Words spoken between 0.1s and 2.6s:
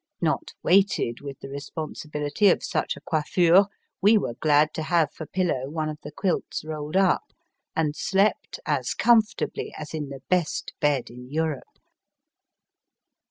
Not weighted with the responsibihty